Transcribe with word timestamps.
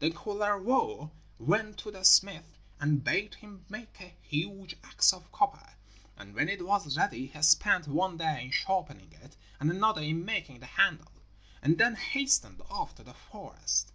Then 0.00 0.14
Kullervo 0.14 1.12
went 1.38 1.78
to 1.78 1.92
the 1.92 2.04
smith 2.04 2.58
and 2.80 3.04
bade 3.04 3.36
him 3.36 3.64
make 3.68 4.00
a 4.00 4.16
huge 4.20 4.74
axe 4.82 5.12
of 5.12 5.30
copper, 5.30 5.74
and 6.16 6.34
when 6.34 6.48
it 6.48 6.66
was 6.66 6.96
ready 6.96 7.26
he 7.28 7.42
spent 7.42 7.86
one 7.86 8.16
day 8.16 8.46
in 8.46 8.50
sharpening 8.50 9.12
it 9.12 9.36
and 9.60 9.70
another 9.70 10.00
in 10.02 10.24
making 10.24 10.58
the 10.58 10.66
handle, 10.66 11.12
and 11.62 11.78
then 11.78 11.94
hastened 11.94 12.62
off 12.68 12.96
to 12.96 13.04
the 13.04 13.14
forest. 13.14 13.92